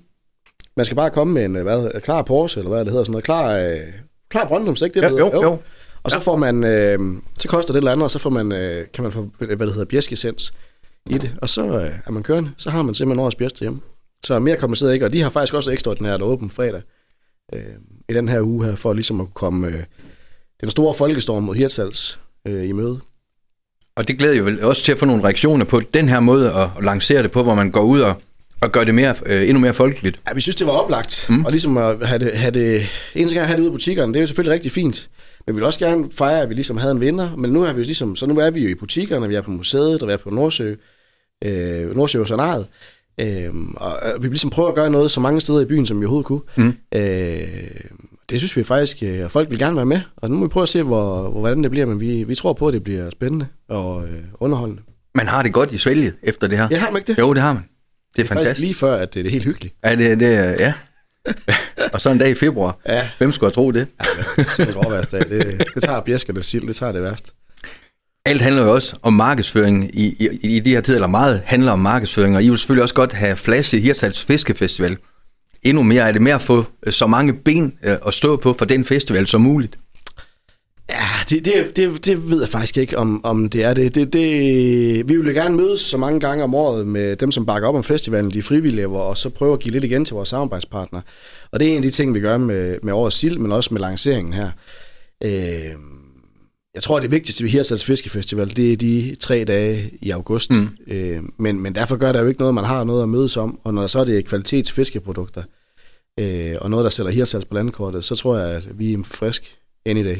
Man 0.76 0.84
skal 0.84 0.96
bare 0.96 1.10
komme 1.10 1.34
med 1.34 1.44
en 1.44 1.56
øh, 1.56 1.62
hvad, 1.62 2.00
klar 2.00 2.22
Porsche, 2.22 2.58
eller 2.58 2.70
hvad 2.70 2.80
det 2.84 2.88
hedder, 2.88 3.04
sådan 3.04 3.12
noget, 3.12 3.24
klar, 3.24 3.56
øh, 3.56 3.80
klar 4.30 4.48
Brøndums, 4.48 4.82
ikke 4.82 4.94
det, 4.94 5.02
Ja, 5.02 5.08
det 5.08 5.18
jo, 5.18 5.24
hedder? 5.24 5.42
jo. 5.42 5.58
Og 6.02 6.10
så 6.10 6.20
får 6.20 6.36
man, 6.36 6.64
øh, 6.64 6.98
så 7.38 7.48
koster 7.48 7.72
det 7.72 7.78
et 7.78 7.80
eller 7.80 7.92
andet, 7.92 8.04
og 8.04 8.10
så 8.10 8.18
får 8.18 8.30
man, 8.30 8.52
øh, 8.52 8.86
kan 8.94 9.02
man 9.02 9.12
få, 9.12 9.28
hvad 9.38 9.56
det 9.56 9.72
hedder, 9.72 9.84
bjæskessens 9.84 10.52
i 11.10 11.18
det. 11.18 11.34
Og 11.42 11.48
så 11.48 11.62
øh, 11.80 11.90
er 12.06 12.10
man 12.10 12.22
kørende, 12.22 12.50
så 12.56 12.70
har 12.70 12.82
man 12.82 12.94
simpelthen 12.94 13.22
årets 13.22 13.36
bjæsk 13.36 13.60
hjemme. 13.60 13.80
Så 14.24 14.38
mere 14.38 14.56
kompliceret 14.56 14.92
ikke, 14.94 15.04
og 15.06 15.12
de 15.12 15.22
har 15.22 15.30
faktisk 15.30 15.54
også 15.54 15.70
ekstraordinært 15.70 16.22
åben 16.22 16.50
fredag 16.50 16.82
øh, 17.54 17.60
i 18.08 18.12
den 18.14 18.28
her 18.28 18.40
uge 18.40 18.64
her, 18.66 18.74
for 18.74 18.92
ligesom 18.92 19.20
at 19.20 19.26
komme 19.34 19.66
øh, 19.66 19.82
den 20.60 20.70
store 20.70 20.94
folkestorm 20.94 21.42
mod 21.42 21.54
Hirtshals 21.54 22.20
øh, 22.46 22.68
i 22.68 22.72
møde. 22.72 23.00
Og 23.96 24.08
det 24.08 24.18
glæder 24.18 24.34
jo 24.34 24.44
vel 24.44 24.64
også 24.64 24.82
til 24.84 24.92
at 24.92 24.98
få 24.98 25.04
nogle 25.06 25.24
reaktioner 25.24 25.64
på 25.64 25.80
den 25.94 26.08
her 26.08 26.20
måde 26.20 26.52
at 26.52 26.68
lancere 26.84 27.22
det 27.22 27.32
på, 27.32 27.42
hvor 27.42 27.54
man 27.54 27.70
går 27.70 27.82
ud 27.82 28.00
og, 28.00 28.14
og 28.62 28.72
gør 28.72 28.84
det 28.84 28.94
mere, 28.94 29.14
øh, 29.26 29.48
endnu 29.48 29.60
mere 29.60 29.74
folkeligt. 29.74 30.20
Ja, 30.28 30.34
vi 30.34 30.40
synes, 30.40 30.56
det 30.56 30.66
var 30.66 30.72
oplagt, 30.72 31.26
mm. 31.28 31.44
og 31.44 31.50
ligesom 31.50 31.76
at 31.76 32.06
have 32.06 32.18
det, 32.18 32.34
have 32.34 32.50
det, 32.50 32.86
en 33.14 33.28
gang 33.28 33.46
have 33.46 33.56
det 33.56 33.62
ude 33.62 33.68
i 33.68 33.72
butikkerne, 33.72 34.12
det 34.12 34.18
er 34.18 34.20
jo 34.20 34.26
selvfølgelig 34.26 34.54
rigtig 34.54 34.72
fint. 34.72 35.08
Men 35.46 35.54
vi 35.54 35.58
vil 35.58 35.66
også 35.66 35.78
gerne 35.78 36.08
fejre, 36.12 36.42
at 36.42 36.48
vi 36.48 36.54
ligesom 36.54 36.76
havde 36.76 36.92
en 36.92 37.00
vinder, 37.00 37.36
men 37.36 37.50
nu 37.50 37.62
er 37.62 37.72
vi 37.72 37.82
ligesom, 37.82 38.16
så 38.16 38.26
nu 38.26 38.38
er 38.38 38.50
vi 38.50 38.60
jo 38.60 38.68
i 38.68 38.74
butikkerne, 38.74 39.28
vi 39.28 39.34
er 39.34 39.40
på 39.40 39.50
museet, 39.50 40.02
og 40.02 40.08
vi 40.08 40.12
er 40.12 40.16
på 40.16 40.30
Nordsø, 40.30 40.74
øh, 41.44 41.96
Nordsø 41.96 42.20
Oceanaret, 42.20 42.66
øh, 43.20 43.50
og, 43.76 43.98
vi 44.16 44.22
vil 44.22 44.30
ligesom 44.30 44.50
prøve 44.50 44.68
at 44.68 44.74
gøre 44.74 44.90
noget 44.90 45.10
så 45.10 45.20
mange 45.20 45.40
steder 45.40 45.60
i 45.60 45.64
byen, 45.64 45.86
som 45.86 46.00
vi 46.00 46.06
overhovedet 46.06 46.26
kunne. 46.26 46.40
Mm. 46.56 46.74
Øh, 46.94 47.48
det 48.30 48.40
synes 48.40 48.56
vi 48.56 48.62
faktisk, 48.62 49.02
øh, 49.02 49.24
og 49.24 49.30
folk 49.30 49.50
vil 49.50 49.58
gerne 49.58 49.76
være 49.76 49.86
med, 49.86 50.00
og 50.16 50.30
nu 50.30 50.36
må 50.36 50.44
vi 50.44 50.48
prøve 50.48 50.62
at 50.62 50.68
se, 50.68 50.82
hvor, 50.82 51.20
hvor, 51.30 51.40
hvordan 51.40 51.62
det 51.62 51.70
bliver, 51.70 51.86
men 51.86 52.00
vi, 52.00 52.24
vi 52.24 52.34
tror 52.34 52.52
på, 52.52 52.68
at 52.68 52.74
det 52.74 52.84
bliver 52.84 53.10
spændende 53.10 53.46
og 53.68 54.04
øh, 54.04 54.18
underholdende. 54.40 54.82
Man 55.14 55.28
har 55.28 55.42
det 55.42 55.52
godt 55.52 55.72
i 55.72 55.78
svælget 55.78 56.14
efter 56.22 56.46
det 56.46 56.58
her. 56.58 56.68
Jeg 56.70 56.80
har 56.80 56.90
man 56.90 57.00
ikke 57.00 57.12
det? 57.12 57.18
Jo, 57.18 57.34
det 57.34 57.42
har 57.42 57.52
man. 57.52 57.62
Det 58.16 58.22
er 58.22 58.26
Faktisk 58.26 58.32
fantastisk. 58.32 58.60
lige 58.60 58.74
før, 58.74 58.96
at 58.96 59.14
det 59.14 59.26
er 59.26 59.30
helt 59.30 59.44
hyggeligt. 59.44 59.74
Ja, 59.84 59.96
det, 59.96 60.20
det 60.20 60.34
er, 60.34 60.50
ja. 60.50 60.72
og 61.92 62.00
så 62.00 62.10
en 62.10 62.18
dag 62.18 62.30
i 62.30 62.34
februar. 62.34 62.78
Ja. 62.88 63.08
Hvem 63.18 63.32
skulle 63.32 63.48
have 63.48 63.54
tro 63.54 63.70
det? 63.70 63.86
Det 64.56 64.68
er 64.68 65.18
af. 65.18 65.26
Det, 65.26 65.64
det 65.74 65.82
tager 65.82 66.00
bjæskerne 66.00 66.42
sild, 66.42 66.66
det 66.66 66.76
tager 66.76 66.92
det 66.92 67.02
værst. 67.02 67.34
Alt 68.26 68.42
handler 68.42 68.62
jo 68.62 68.72
også 68.74 68.96
om 69.02 69.12
markedsføring 69.12 69.90
i, 69.98 70.06
i, 70.06 70.56
i 70.56 70.60
de 70.60 70.70
her 70.70 70.80
tider, 70.80 70.96
eller 70.96 71.06
meget 71.06 71.42
handler 71.44 71.72
om 71.72 71.78
markedsføring, 71.78 72.36
og 72.36 72.44
I 72.44 72.48
vil 72.48 72.58
selvfølgelig 72.58 72.82
også 72.82 72.94
godt 72.94 73.12
have 73.12 73.36
flaske 73.36 73.76
i 73.76 73.80
Hirtshals 73.80 74.24
Fiskefestival. 74.24 74.96
Endnu 75.62 75.82
mere 75.82 76.08
er 76.08 76.12
det 76.12 76.22
med 76.22 76.32
at 76.32 76.42
få 76.42 76.64
øh, 76.86 76.92
så 76.92 77.06
mange 77.06 77.32
ben 77.32 77.74
øh, 77.84 77.96
at 78.06 78.14
stå 78.14 78.36
på 78.36 78.52
for 78.52 78.64
den 78.64 78.84
festival 78.84 79.26
som 79.26 79.40
muligt. 79.40 79.78
Det, 81.30 81.44
det, 81.44 81.76
det, 81.76 82.04
det 82.04 82.30
ved 82.30 82.40
jeg 82.40 82.48
faktisk 82.48 82.78
ikke, 82.78 82.98
om, 82.98 83.24
om 83.24 83.48
det 83.48 83.64
er 83.64 83.74
det. 83.74 83.94
det, 83.94 84.12
det. 84.12 85.08
Vi 85.08 85.16
vil 85.16 85.34
gerne 85.34 85.56
mødes 85.56 85.80
så 85.80 85.96
mange 85.96 86.20
gange 86.20 86.44
om 86.44 86.54
året 86.54 86.86
med 86.86 87.16
dem, 87.16 87.32
som 87.32 87.46
bakker 87.46 87.68
op 87.68 87.74
om 87.74 87.84
festivalen, 87.84 88.30
de 88.30 88.42
frivillige, 88.42 88.88
og 88.88 89.18
så 89.18 89.28
prøve 89.28 89.52
at 89.52 89.58
give 89.58 89.72
lidt 89.72 89.84
igen 89.84 90.04
til 90.04 90.14
vores 90.14 90.28
samarbejdspartnere. 90.28 91.02
Og 91.50 91.60
det 91.60 91.68
er 91.68 91.72
en 91.72 91.76
af 91.76 91.82
de 91.82 91.90
ting, 91.90 92.14
vi 92.14 92.20
gør 92.20 92.36
med, 92.36 92.78
med 92.82 92.92
årets 92.92 93.16
sild, 93.16 93.38
men 93.38 93.52
også 93.52 93.74
med 93.74 93.80
lanceringen 93.80 94.32
her. 94.32 94.50
Øh, 95.24 95.74
jeg 96.74 96.82
tror, 96.82 97.00
det 97.00 97.10
vigtigste 97.10 97.44
ved 97.44 97.50
Hirsals 97.50 97.84
Fiskefestival, 97.84 98.56
det 98.56 98.72
er 98.72 98.76
de 98.76 99.16
tre 99.20 99.44
dage 99.44 99.90
i 100.00 100.10
august. 100.10 100.50
Mm. 100.50 100.68
Øh, 100.86 101.22
men, 101.36 101.60
men 101.60 101.74
derfor 101.74 101.96
gør 101.96 102.12
der 102.12 102.20
jo 102.20 102.28
ikke 102.28 102.40
noget, 102.40 102.54
man 102.54 102.64
har 102.64 102.84
noget 102.84 103.02
at 103.02 103.08
mødes 103.08 103.36
om. 103.36 103.60
Og 103.64 103.74
når 103.74 103.86
så 103.86 103.98
er 103.98 104.04
det 104.04 104.24
kvalitetsfiskeprodukter, 104.24 105.42
øh, 106.20 106.54
og 106.60 106.70
noget, 106.70 106.84
der 106.84 106.90
sætter 106.90 107.12
Hirsals 107.12 107.44
på 107.44 107.54
landkortet, 107.54 108.04
så 108.04 108.14
tror 108.14 108.36
jeg, 108.36 108.56
at 108.56 108.78
vi 108.78 108.92
er 108.92 108.98
frisk 109.04 109.56
any 109.86 110.04
day. 110.04 110.16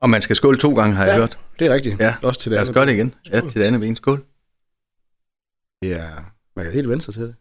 Og 0.00 0.10
man 0.10 0.22
skal 0.22 0.36
skåle 0.36 0.58
to 0.58 0.74
gange, 0.74 0.94
har 0.96 1.04
jeg 1.04 1.12
Ja. 1.12 1.18
hørt. 1.18 1.38
Det 1.58 1.66
er 1.66 1.74
rigtigt. 1.74 2.00
Ja, 2.00 2.14
Også 2.22 2.40
til 2.40 2.50
det 2.50 2.56
Lad 2.56 2.62
os 2.68 2.74
gøre 2.74 2.86
det 2.86 2.92
igen. 2.92 3.14
Ja, 3.32 3.40
til 3.40 3.54
det 3.60 3.66
andet 3.66 3.80
ben. 3.80 3.96
Skål. 3.96 4.22
Ja, 5.82 6.04
man 6.56 6.64
kan 6.64 6.74
helt 6.74 6.88
vende 6.88 7.04
sig 7.04 7.14
til 7.14 7.22
det. 7.22 7.34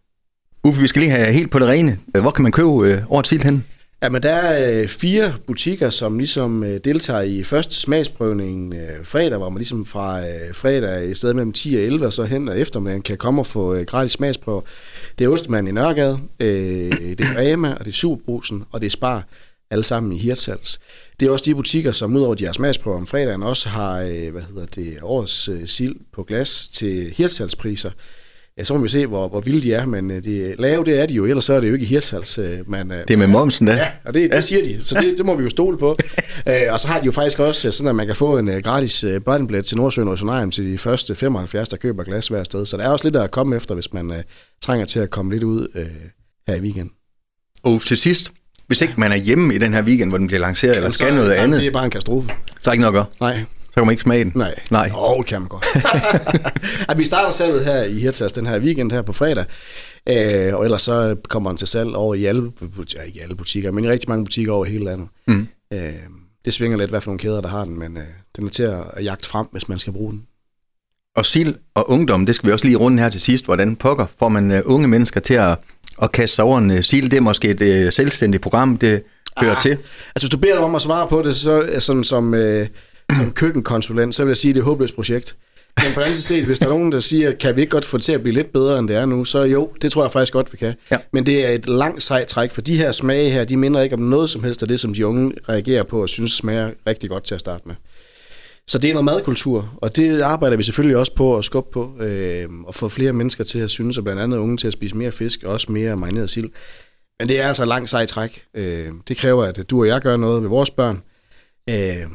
Uffe, 0.64 0.82
vi 0.82 0.88
skal 0.88 1.00
lige 1.00 1.12
have 1.12 1.32
helt 1.34 1.52
på 1.52 1.60
det 1.60 1.68
rene. 1.68 2.00
Hvor 2.22 2.32
kan 2.32 2.44
man 2.44 2.52
købe 2.52 2.70
øh, 2.70 3.02
årets 3.12 3.30
sild 3.30 3.44
hen? 3.44 3.66
Ja, 4.02 4.10
men 4.10 4.24
der 4.24 4.30
er 4.34 4.82
øh, 4.82 4.88
fire 4.88 5.34
butikker, 5.48 5.90
som 5.90 6.18
ligesom 6.18 6.64
øh, 6.64 6.80
deltager 6.84 7.22
i 7.22 7.44
første 7.44 7.76
smagsprøvning 7.76 8.74
øh, 8.74 9.06
fredag, 9.06 9.38
hvor 9.38 9.50
man 9.50 9.58
ligesom 9.58 9.86
fra 9.86 10.28
øh, 10.28 10.54
fredag 10.56 11.10
i 11.10 11.14
stedet 11.14 11.36
mellem 11.36 11.54
10 11.54 11.76
og 11.76 11.82
11 11.82 12.06
og 12.06 12.14
så 12.14 12.24
hen 12.24 12.50
og 12.50 12.60
eftermiddagen 12.60 13.02
kan 13.02 13.18
komme 13.18 13.42
og 13.42 13.46
få 13.48 13.74
øh, 13.76 13.86
gratis 13.86 14.12
smagsprøver. 14.12 14.62
Det 15.20 15.26
er 15.26 15.30
Ostemand 15.30 15.68
i 15.68 15.72
Nørregade, 15.72 16.20
øh, 16.40 16.92
det 17.00 17.22
er 17.22 17.38
Rema, 17.38 17.74
og 17.74 17.80
det 17.86 17.92
er 17.92 17.96
Superbrusen, 17.96 18.64
og 18.72 18.82
det 18.82 18.86
er 18.88 18.92
Spar, 18.92 19.24
alle 19.72 19.84
sammen 19.84 20.12
i 20.12 20.18
Hirtshals. 20.18 20.80
Det 21.20 21.28
er 21.28 21.32
også 21.32 21.46
de 21.46 21.56
butikker, 21.56 21.92
som 21.92 22.16
udover 22.16 22.36
de 22.36 22.46
har 22.46 22.54
smagsprøver 22.54 22.98
om 22.98 23.08
fredagen, 23.08 23.44
også 23.44 23.70
har 23.70 24.00
øh, 24.00 24.32
hvad 24.32 24.42
hedder 24.42 24.66
det, 24.76 24.98
årets 25.02 25.48
øh, 25.48 25.68
sild 25.68 25.96
på 26.14 26.24
glas 26.24 26.68
til 26.74 27.14
Hirtshalspriser. 27.18 27.92
Ja, 28.58 28.64
så 28.64 28.74
må 28.74 28.80
vi 28.80 28.90
se, 28.90 29.06
hvor, 29.06 29.28
hvor 29.28 29.40
vilde 29.40 29.62
de 29.62 29.74
er, 29.74 29.86
men 29.86 30.12
øh, 30.12 30.24
de, 30.24 30.56
lave 30.58 30.86
det 30.86 31.00
er 31.00 31.06
de 31.06 31.14
jo, 31.14 31.26
ellers 31.26 31.46
så 31.46 31.54
er 31.54 31.60
det 31.60 31.68
jo 31.68 31.74
ikke 31.74 31.84
i 31.84 31.88
Hirtshals. 31.88 32.40
Man, 32.66 32.92
øh, 32.92 33.00
Det 33.08 33.14
er 33.14 33.18
med 33.18 33.28
momsen, 33.28 33.68
da. 33.68 33.74
Ja, 33.74 33.88
og 34.06 34.14
det, 34.14 34.32
det 34.32 34.44
siger 34.44 34.64
de, 34.64 34.86
så 34.86 35.00
det, 35.02 35.18
det 35.18 35.26
må 35.26 35.36
vi 35.36 35.44
jo 35.44 35.50
stole 35.50 35.78
på. 35.78 35.98
øh, 36.50 36.62
og 36.70 36.80
så 36.80 36.88
har 36.88 37.00
de 37.00 37.06
jo 37.06 37.12
faktisk 37.12 37.40
også 37.40 37.72
sådan, 37.72 37.90
at 37.90 37.96
man 37.96 38.06
kan 38.06 38.16
få 38.16 38.38
en 38.38 38.62
gratis 38.62 39.06
børnebillet 39.26 39.66
til 39.66 39.78
Nordsøen 39.78 40.08
Oceanarium 40.08 40.52
til 40.52 40.66
de 40.66 40.78
første 40.78 41.16
75, 41.16 41.70
der 41.70 41.78
køber 41.78 42.04
glas 42.04 42.28
hver 42.28 42.44
sted. 42.44 42.66
Så 42.66 42.78
der 42.78 42.84
er 42.84 42.90
også 42.90 43.06
lidt 43.06 43.16
at 43.16 43.32
komme 43.32 43.56
efter, 43.56 43.76
hvis 43.76 43.94
man 43.94 44.10
uh, 44.10 44.18
trænger 44.62 44.86
til 44.86 45.00
at 45.00 45.10
komme 45.10 45.34
lidt 45.34 45.44
ud 45.44 45.68
uh, 45.76 45.82
her 46.48 46.56
i 46.56 46.60
weekenden. 46.60 46.92
Og 47.64 47.82
til 47.82 47.98
sidst, 47.98 48.32
hvis 48.68 48.82
ikke 48.82 48.94
man 48.98 49.12
er 49.12 49.16
hjemme 49.16 49.56
i 49.56 49.58
den 49.58 49.74
her 49.74 49.82
weekend, 49.84 50.10
hvor 50.12 50.18
den 50.18 50.28
bliver 50.28 50.40
lanceret, 50.40 50.76
eller 50.76 50.90
skal 50.90 51.14
noget 51.14 51.30
Jamen, 51.30 51.44
andet, 51.44 51.60
Det 51.60 51.68
er 51.68 51.72
bare 51.72 51.86
en 51.86 51.92
katastrofe. 51.92 52.30
så 52.62 52.70
er 52.70 52.72
ikke 52.74 52.82
noget 52.82 52.98
at 52.98 53.08
gøre. 53.20 53.32
Nej, 53.34 53.44
Så 53.66 53.74
kan 53.74 53.84
man 53.86 53.92
ikke 53.92 54.04
smage 54.04 54.24
den. 54.24 54.32
nej. 54.36 54.56
Nej. 54.72 54.92
Åh, 54.96 55.12
oh, 55.20 55.26
kan 55.26 55.42
man 55.42 55.50
godt. 55.50 55.66
at 56.90 56.98
vi 56.98 57.06
starter 57.06 57.30
salget 57.30 57.66
her 57.66 57.84
i 57.84 58.00
Hirtshals 58.00 58.34
den 58.34 58.46
her 58.48 58.60
weekend 58.60 58.92
her 58.92 59.02
på 59.02 59.14
fredag. 59.14 59.46
Øh, 60.10 60.56
og 60.56 60.64
ellers 60.64 60.82
så 60.82 61.16
kommer 61.30 61.50
den 61.50 61.58
til 61.58 61.68
salg 61.68 61.96
over 61.96 62.16
i 62.16 62.26
alle, 62.26 62.52
butikker, 62.76 63.04
ikke 63.04 63.22
alle 63.22 63.36
butikker, 63.36 63.72
men 63.72 63.84
i 63.84 63.90
rigtig 63.90 64.10
mange 64.10 64.26
butikker 64.26 64.54
over 64.54 64.66
hele 64.66 64.86
landet. 64.86 65.08
Mm. 65.28 65.48
Øh, 65.74 65.94
det 66.46 66.54
svinger 66.54 66.78
lidt, 66.78 66.90
hvad 66.90 67.02
for 67.02 67.10
nogle 67.12 67.20
kæder, 67.20 67.42
der 67.42 67.50
har 67.50 67.66
den, 67.66 67.80
men 67.80 67.98
øh, 67.98 68.04
den 68.36 68.46
er 68.46 68.50
til 68.50 68.64
at 68.64 69.04
jagte 69.04 69.28
frem, 69.30 69.48
hvis 69.52 69.70
man 69.70 69.80
skal 69.80 69.94
bruge 69.94 70.12
den. 70.12 70.24
Og 71.18 71.26
sild 71.26 71.56
og 71.76 71.90
ungdom, 71.90 72.26
det 72.26 72.36
skal 72.36 72.48
vi 72.48 72.54
også 72.54 72.66
lige 72.66 72.78
runde 72.78 73.04
her 73.04 73.10
til 73.10 73.22
sidst. 73.22 73.46
Hvordan 73.46 73.76
pokker 73.76 74.06
får 74.20 74.30
man 74.30 74.52
uh, 74.52 74.58
unge 74.66 74.88
mennesker 74.88 75.20
til 75.20 75.34
at, 75.34 75.58
at 76.02 76.12
kaste 76.12 76.36
sig 76.36 76.46
over 76.46 76.58
en 76.58 76.72
uh, 76.72 76.82
sild? 76.82 77.10
Det 77.10 77.18
er 77.18 77.22
måske 77.22 77.50
et 77.50 77.86
uh, 77.86 77.92
selvstændigt 77.92 78.44
program, 78.44 78.78
det 78.78 79.04
hører 79.38 79.56
Ah, 79.56 79.62
til. 79.62 79.72
Altså, 79.72 79.88
hvis 80.16 80.30
du 80.30 80.38
beder 80.38 80.58
om 80.58 80.76
at 80.76 80.82
svare 80.82 81.08
på 81.08 81.22
det, 81.22 81.36
så 81.36 81.70
sådan 81.80 82.04
som, 82.04 82.34
øh, 82.34 82.68
som 83.18 83.32
køkkenkonsulent, 83.32 84.16
så 84.16 84.24
vil 84.24 84.30
jeg 84.30 84.38
sige, 84.38 84.50
at 84.50 84.56
det 84.56 84.62
er 84.62 84.64
et 84.64 84.68
håbløst 84.68 84.96
projekt. 84.96 85.36
Men 85.84 85.94
på 85.94 86.00
den 86.00 86.08
anden 86.08 86.22
side, 86.22 86.46
hvis 86.46 86.60
der 86.60 86.66
er 86.66 86.70
nogen, 86.70 86.92
der 86.92 87.00
siger, 87.00 87.32
kan 87.32 87.56
vi 87.56 87.62
ikke 87.62 87.72
godt 87.72 87.86
få 87.86 87.98
det 87.98 88.06
til 88.06 88.12
at 88.12 88.22
blive 88.22 88.34
lidt 88.34 88.54
bedre, 88.54 88.80
end 88.80 88.88
det 88.88 88.96
er 88.96 89.06
nu, 89.06 89.26
så 89.26 89.44
jo, 89.44 89.70
det 89.82 89.92
tror 89.92 90.04
jeg 90.04 90.12
faktisk 90.12 90.34
godt, 90.34 90.54
vi 90.54 90.58
kan. 90.58 90.74
Ja. 90.92 90.98
Men 91.12 91.26
det 91.26 91.46
er 91.46 91.50
et 91.50 91.68
langt 91.68 92.04
sejt 92.04 92.28
træk, 92.28 92.52
for 92.52 92.62
de 92.62 92.78
her 92.78 92.92
smage 92.92 93.30
her, 93.30 93.44
de 93.44 93.58
minder 93.58 93.82
ikke 93.82 93.96
om 93.96 94.02
noget 94.02 94.30
som 94.30 94.44
helst 94.44 94.62
af 94.62 94.68
det, 94.68 94.80
som 94.80 94.94
de 94.94 95.08
unge 95.08 95.32
reagerer 95.50 95.84
på 95.84 96.02
og 96.02 96.10
synes 96.10 96.32
smager 96.32 96.70
rigtig 96.88 97.10
godt 97.10 97.24
til 97.24 97.36
at 97.36 97.40
starte 97.40 97.64
med. 97.66 97.76
Så 98.70 98.78
det 98.78 98.90
er 98.90 98.94
noget 98.94 99.06
madkultur, 99.06 99.74
og 99.78 99.96
det 99.96 100.22
arbejder 100.22 100.58
vi 100.58 100.64
selvfølgelig 100.64 100.98
også 100.98 101.16
på 101.16 101.38
at 101.38 101.46
skubbe 101.46 101.70
på, 101.74 102.04
øh, 102.04 102.50
og 102.66 102.76
få 102.76 102.90
flere 102.90 103.14
mennesker 103.14 103.44
til 103.44 103.60
at 103.60 103.72
synes, 103.72 103.98
og 103.98 104.04
blandt 104.04 104.22
andet 104.22 104.38
unge 104.38 104.58
til 104.58 104.68
at 104.68 104.74
spise 104.74 104.98
mere 104.98 105.12
fisk, 105.12 105.44
og 105.44 105.54
også 105.54 105.72
mere 105.72 105.98
marineret 105.98 106.30
sild. 106.30 106.50
Men 107.20 107.30
det 107.30 107.40
er 107.40 107.48
altså 107.48 107.66
langt 107.66 107.90
sej 107.90 108.06
træk. 108.06 108.44
Øh, 108.54 108.88
det 109.08 109.18
kræver, 109.18 109.46
at 109.46 109.70
du 109.70 109.80
og 109.80 109.88
jeg 109.88 110.02
gør 110.02 110.18
noget 110.18 110.42
ved 110.42 110.50
vores 110.50 110.72
børn. 110.72 111.02
Øh, 111.70 112.08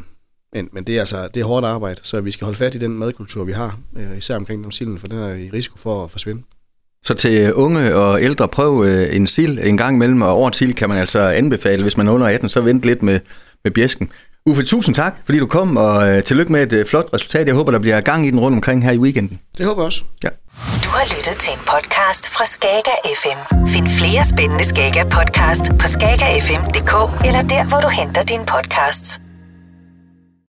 men, 0.53 0.69
men 0.73 0.85
det 0.85 0.95
er 0.95 1.01
altså 1.01 1.29
det 1.29 1.41
er 1.41 1.45
hårdt 1.45 1.67
arbejde, 1.67 2.01
så 2.03 2.21
vi 2.21 2.31
skal 2.31 2.45
holde 2.45 2.59
fat 2.59 2.75
i 2.75 2.79
den 2.79 2.99
madkultur, 2.99 3.45
vi 3.45 3.53
har, 3.53 3.79
øh, 3.97 4.19
især 4.19 4.37
omkring 4.37 4.65
den 4.65 4.73
silden, 4.73 4.99
for 4.99 5.09
den 5.09 5.19
er 5.19 5.35
i 5.35 5.51
risiko 5.51 5.79
for 5.79 6.05
at 6.05 6.11
forsvinde. 6.11 6.43
Så 7.05 7.15
til 7.15 7.41
øh, 7.41 7.53
unge 7.55 7.95
og 7.95 8.23
ældre, 8.23 8.49
prøv 8.49 8.85
øh, 8.85 9.17
en 9.17 9.27
sild 9.27 9.59
en 9.59 9.77
gang 9.77 9.97
imellem, 9.97 10.23
og 10.23 10.29
over 10.29 10.51
til 10.51 10.75
kan 10.75 10.89
man 10.89 10.99
altså 10.99 11.21
anbefale, 11.21 11.83
hvis 11.83 11.97
man 11.97 12.09
er 12.09 12.13
under 12.13 12.27
18, 12.27 12.49
så 12.49 12.61
vent 12.61 12.83
lidt 12.83 13.03
med, 13.03 13.21
med 13.65 13.73
bjæsken. 13.73 14.11
Uffe, 14.47 14.63
tusind 14.63 14.95
tak, 14.95 15.15
fordi 15.25 15.39
du 15.39 15.47
kom, 15.47 15.77
og 15.77 16.09
øh, 16.09 16.25
tillykke 16.25 16.53
med 16.53 16.63
et 16.63 16.73
øh, 16.73 16.87
flot 16.87 17.09
resultat. 17.15 17.47
Jeg 17.47 17.55
håber, 17.55 17.71
der 17.73 17.79
bliver 17.79 18.01
gang 18.01 18.27
i 18.27 18.31
den 18.31 18.41
rundt 18.41 18.55
omkring 18.57 18.85
her 18.85 18.93
i 18.93 18.99
weekenden. 18.99 19.41
Det 19.59 19.67
håber 19.67 19.83
jeg 19.83 19.87
også. 19.87 20.05
Ja. 20.25 20.29
Du 20.85 20.89
har 20.91 21.05
lyttet 21.17 21.37
til 21.41 21.53
en 21.53 21.59
podcast 21.59 22.31
fra 22.31 22.45
Skager 22.45 22.99
FM. 23.23 23.39
Find 23.69 23.89
flere 23.89 24.25
spændende 24.25 24.65
Skager 24.65 25.05
podcast 25.05 25.65
på 25.81 25.87
skagerfm.dk 25.89 26.95
eller 27.27 27.43
der, 27.43 27.69
hvor 27.69 27.81
du 27.81 27.89
henter 27.89 28.23
dine 28.23 28.45
podcasts. 28.47 29.21